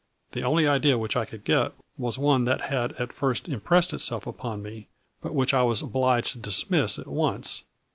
[0.31, 4.25] The only idea which I could get was one that had at first impressed itself
[4.25, 4.87] upon me,
[5.21, 7.65] but which I was obliged to dismiss at once.